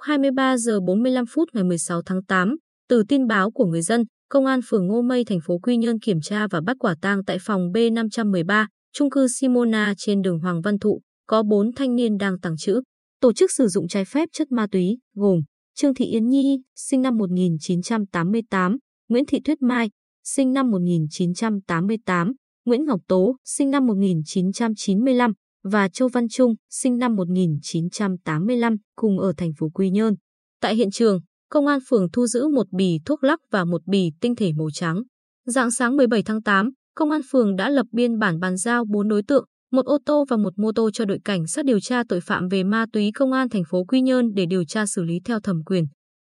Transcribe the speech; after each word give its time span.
23 0.00 0.56
giờ 0.56 0.80
45 0.80 1.24
phút 1.26 1.48
ngày 1.52 1.64
16 1.64 2.02
tháng 2.06 2.22
8, 2.22 2.56
từ 2.88 3.02
tin 3.08 3.26
báo 3.26 3.50
của 3.50 3.64
người 3.64 3.82
dân, 3.82 4.04
Công 4.28 4.46
an 4.46 4.60
phường 4.68 4.86
Ngô 4.86 5.02
Mây 5.02 5.24
thành 5.24 5.38
phố 5.46 5.58
Quy 5.58 5.76
Nhơn 5.76 5.98
kiểm 5.98 6.20
tra 6.20 6.46
và 6.50 6.60
bắt 6.60 6.76
quả 6.80 6.94
tang 7.00 7.24
tại 7.24 7.38
phòng 7.40 7.72
B513, 7.72 8.66
trung 8.92 9.10
cư 9.10 9.26
Simona 9.28 9.94
trên 9.96 10.22
đường 10.22 10.38
Hoàng 10.38 10.60
Văn 10.60 10.78
Thụ, 10.78 11.00
có 11.26 11.42
4 11.42 11.72
thanh 11.72 11.94
niên 11.94 12.16
đang 12.16 12.40
tàng 12.40 12.56
trữ, 12.56 12.80
tổ 13.20 13.32
chức 13.32 13.50
sử 13.52 13.68
dụng 13.68 13.88
trái 13.88 14.04
phép 14.04 14.28
chất 14.32 14.52
ma 14.52 14.66
túy, 14.72 14.98
gồm 15.14 15.40
Trương 15.74 15.94
Thị 15.94 16.04
Yến 16.04 16.28
Nhi, 16.28 16.62
sinh 16.76 17.02
năm 17.02 17.16
1988, 17.16 18.76
Nguyễn 19.08 19.26
Thị 19.26 19.40
Thuyết 19.44 19.62
Mai, 19.62 19.90
sinh 20.24 20.52
năm 20.52 20.70
1988, 20.70 22.32
Nguyễn 22.64 22.84
Ngọc 22.84 23.00
Tố, 23.08 23.36
sinh 23.44 23.70
năm 23.70 23.86
1995 23.86 25.32
và 25.70 25.88
Châu 25.88 26.08
Văn 26.08 26.28
Trung, 26.28 26.54
sinh 26.70 26.98
năm 26.98 27.16
1985, 27.16 28.76
cùng 28.96 29.18
ở 29.18 29.32
thành 29.36 29.52
phố 29.58 29.68
Quy 29.74 29.90
Nhơn. 29.90 30.14
Tại 30.60 30.74
hiện 30.74 30.90
trường, 30.90 31.20
công 31.50 31.66
an 31.66 31.78
phường 31.88 32.08
thu 32.12 32.26
giữ 32.26 32.48
một 32.48 32.66
bì 32.72 32.98
thuốc 33.04 33.24
lắc 33.24 33.40
và 33.50 33.64
một 33.64 33.80
bì 33.86 34.10
tinh 34.20 34.36
thể 34.36 34.52
màu 34.52 34.68
trắng. 34.72 35.02
Dạng 35.46 35.70
sáng 35.70 35.96
17 35.96 36.22
tháng 36.22 36.42
8, 36.42 36.70
công 36.94 37.10
an 37.10 37.20
phường 37.30 37.56
đã 37.56 37.70
lập 37.70 37.86
biên 37.92 38.18
bản 38.18 38.40
bàn 38.40 38.56
giao 38.56 38.84
4 38.84 39.08
đối 39.08 39.22
tượng, 39.22 39.44
một 39.72 39.86
ô 39.86 39.98
tô 40.06 40.24
và 40.28 40.36
một 40.36 40.58
mô 40.58 40.72
tô 40.72 40.90
cho 40.90 41.04
đội 41.04 41.18
cảnh 41.24 41.46
sát 41.46 41.64
điều 41.64 41.80
tra 41.80 42.02
tội 42.08 42.20
phạm 42.20 42.48
về 42.48 42.64
ma 42.64 42.86
túy 42.92 43.10
công 43.14 43.32
an 43.32 43.48
thành 43.48 43.64
phố 43.70 43.84
Quy 43.84 44.00
Nhơn 44.00 44.34
để 44.34 44.46
điều 44.46 44.64
tra 44.64 44.86
xử 44.86 45.02
lý 45.02 45.20
theo 45.24 45.40
thẩm 45.40 45.64
quyền. 45.64 45.84